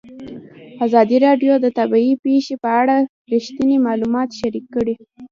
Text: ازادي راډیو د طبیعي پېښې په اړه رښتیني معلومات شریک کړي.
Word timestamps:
ازادي 0.85 1.17
راډیو 1.25 1.53
د 1.59 1.65
طبیعي 1.77 2.13
پېښې 2.25 2.55
په 2.63 2.69
اړه 2.81 2.95
رښتیني 3.33 3.77
معلومات 3.87 4.29
شریک 4.39 4.65
کړي. 4.75 4.95